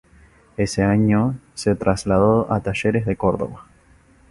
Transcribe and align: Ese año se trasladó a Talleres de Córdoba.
Ese 0.57 0.81
año 0.81 1.37
se 1.53 1.75
trasladó 1.75 2.51
a 2.51 2.59
Talleres 2.61 3.05
de 3.05 3.15
Córdoba. 3.17 3.67